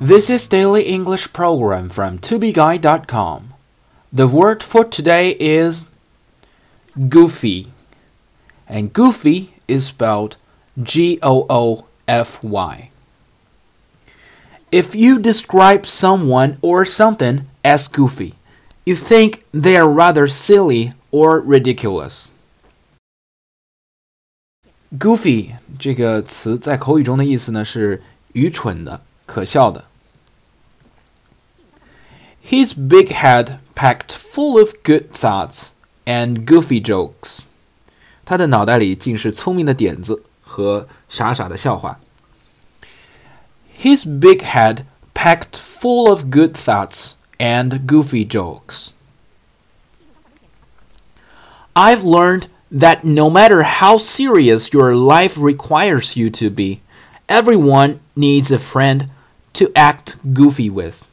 [0.00, 3.54] This is Daily English Program from tobeguy.com.
[4.12, 5.86] The word for today is
[7.08, 7.72] goofy.
[8.68, 10.36] And goofy is spelled
[10.82, 12.90] G O O F Y.
[14.70, 18.34] If you describe someone or something as goofy,
[18.84, 22.32] you think they are rather silly or ridiculous.
[24.98, 28.02] Goofy 这个词在口语中的意思呢是
[28.32, 29.84] 愚蠢的、可笑的。
[32.40, 35.72] his big head packed full of good thoughts
[36.06, 37.46] and goofy jokes.
[38.24, 42.00] 他的脑袋里尽是聪明的点子和傻傻的笑话。
[43.78, 44.84] His big head
[45.14, 48.92] packed full of good thoughts and goofy jokes.
[51.74, 56.80] I've learned that no matter how serious your life requires you to be,
[57.28, 59.10] everyone needs a friend
[59.54, 61.06] to act goofy with.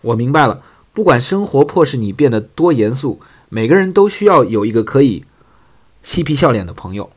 [0.00, 5.24] 我明白了，不管生活迫使你变得多严肃，每个人都需要有一个可以
[6.02, 7.10] 嬉皮笑脸的朋友。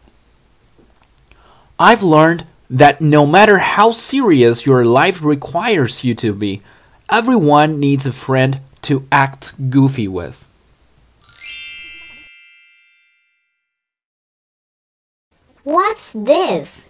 [1.78, 6.61] I've learned that no matter how serious your life requires you to be,
[7.08, 10.45] everyone needs a friend to act goofy with.
[15.64, 16.86] What's this?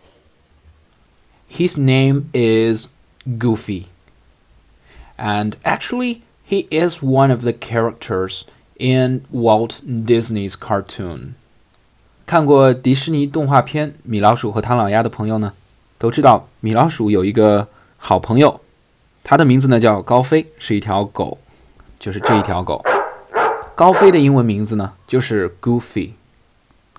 [1.47, 2.87] His name is
[3.37, 3.87] Goofy
[5.16, 8.42] And actually he is one of the characters
[8.78, 11.34] in Walt Disney's cartoon.
[12.26, 15.52] 看过迪士尼动画片《米老鼠和唐老鸭》的朋友呢，
[15.98, 18.60] 都知道米老鼠有一个好朋友，
[19.22, 21.38] 它的名字呢叫高飞，是一条狗，
[21.98, 22.82] 就是这一条狗。
[23.74, 26.10] 高飞的英文名字呢就是 Goofy。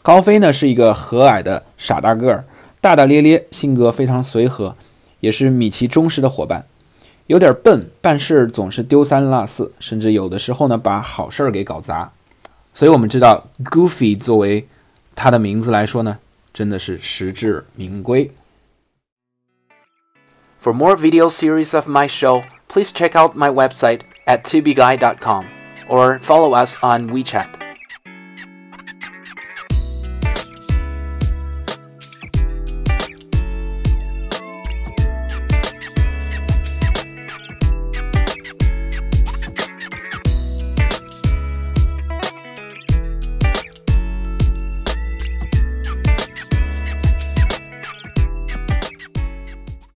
[0.02, 2.46] 高飞呢是一个和蔼的傻大个儿，
[2.80, 4.76] 大大咧咧，性格非常随和，
[5.20, 6.68] 也是米奇忠实的伙伴。
[7.27, 12.11] 有点笨，办事总是丢三落四，甚至有的时候呢把好事儿给搞砸。
[12.75, 14.67] 所以我们知道，Goofy 作为
[15.15, 16.19] 他的名字来说呢，
[16.53, 18.31] 真的是实至名归。
[20.63, 25.45] For more video series of my show, please check out my website at tubeguy.com
[25.89, 27.64] or follow us on WeChat.